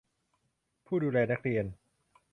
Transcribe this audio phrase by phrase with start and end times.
[0.85, 1.65] ผู้ดูแลนักเรียน